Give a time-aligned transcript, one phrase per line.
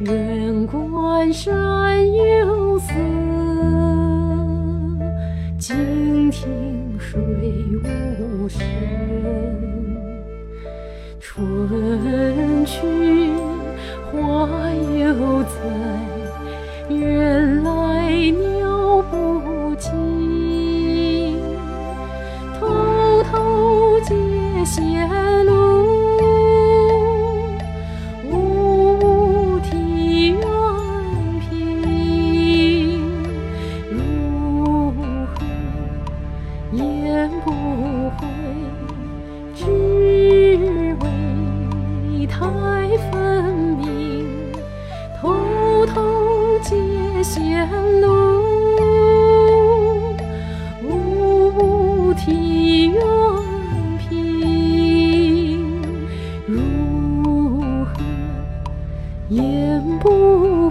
[0.00, 2.92] 远观山有色，
[5.58, 7.18] 近听水
[7.82, 8.60] 无声。
[11.18, 13.32] 春去
[14.12, 14.46] 花
[14.98, 17.75] 犹在，人来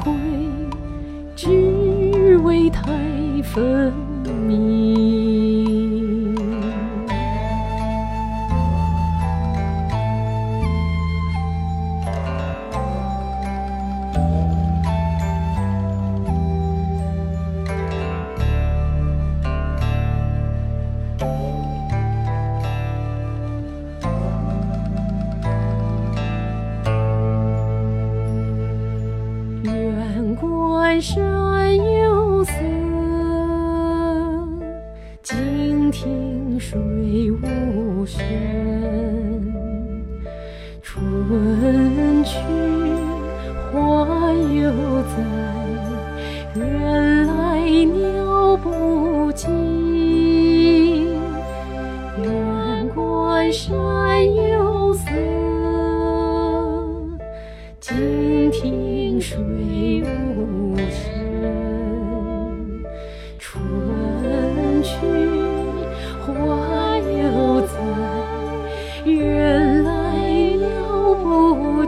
[0.00, 0.12] 会？
[1.36, 2.82] 只为太
[3.42, 3.92] 分
[4.46, 5.09] 明。
[30.40, 32.52] 关山有色，
[35.22, 36.78] 静听水
[37.30, 38.18] 无声。
[40.80, 42.38] 春去
[43.70, 45.14] 花犹在，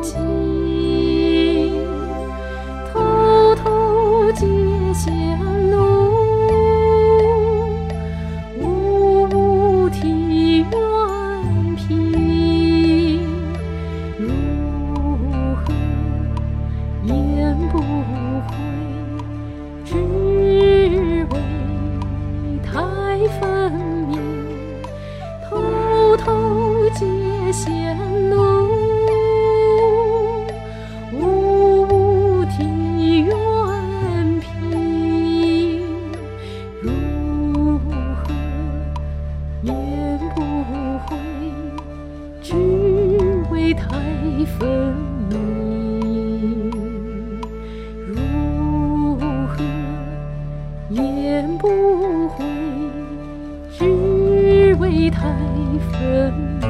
[0.02, 0.61] 不
[43.74, 43.88] 太
[44.58, 44.94] 分
[45.28, 46.70] 明。
[48.06, 48.16] 如
[49.46, 49.56] 何
[50.90, 52.44] 言不回？
[53.78, 55.20] 只为太
[55.90, 56.61] 分